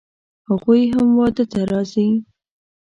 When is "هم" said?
0.93-1.07